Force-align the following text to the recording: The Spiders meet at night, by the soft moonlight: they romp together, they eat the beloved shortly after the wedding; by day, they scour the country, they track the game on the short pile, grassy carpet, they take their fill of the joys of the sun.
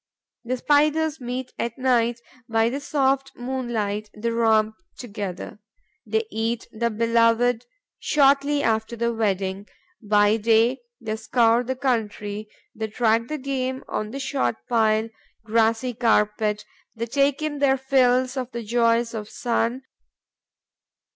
The 0.43 0.57
Spiders 0.57 1.21
meet 1.21 1.53
at 1.59 1.77
night, 1.77 2.21
by 2.49 2.69
the 2.69 2.79
soft 2.79 3.33
moonlight: 3.35 4.09
they 4.17 4.31
romp 4.31 4.73
together, 4.97 5.59
they 6.07 6.23
eat 6.31 6.67
the 6.71 6.89
beloved 6.89 7.67
shortly 7.99 8.63
after 8.63 8.95
the 8.95 9.13
wedding; 9.13 9.67
by 10.01 10.37
day, 10.37 10.79
they 10.99 11.15
scour 11.17 11.63
the 11.63 11.75
country, 11.75 12.49
they 12.73 12.87
track 12.87 13.27
the 13.27 13.37
game 13.37 13.83
on 13.87 14.09
the 14.09 14.19
short 14.19 14.55
pile, 14.67 15.07
grassy 15.45 15.93
carpet, 15.93 16.65
they 16.95 17.05
take 17.05 17.37
their 17.37 17.77
fill 17.77 18.27
of 18.35 18.49
the 18.53 18.63
joys 18.63 19.13
of 19.13 19.25
the 19.27 19.31
sun. 19.31 19.83